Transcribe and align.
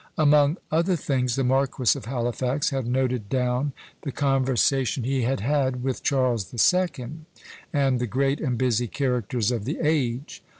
Among 0.17 0.57
other 0.71 0.95
things, 0.95 1.35
the 1.35 1.43
Marquis 1.43 1.95
of 1.95 2.05
Halifax 2.05 2.71
had 2.71 2.87
noted 2.87 3.29
down 3.29 3.71
the 4.01 4.11
conversation 4.11 5.03
he 5.03 5.21
had 5.21 5.41
had 5.41 5.83
with 5.83 6.01
Charles 6.01 6.49
the 6.49 6.57
Second, 6.57 7.25
and 7.71 7.99
the 7.99 8.07
great 8.07 8.41
and 8.41 8.57
busy 8.57 8.87
characters 8.87 9.51
of 9.51 9.63
the 9.63 9.77
age. 9.79 10.41